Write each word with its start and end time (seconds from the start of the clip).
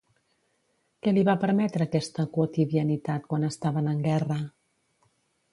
Què 1.07 1.13
li 1.17 1.25
va 1.27 1.35
permetre, 1.43 1.87
aquesta 1.89 2.25
quotidianitat, 2.39 3.31
quan 3.35 3.47
estaven 3.53 3.93
en 3.93 4.05
guerra? 4.11 4.43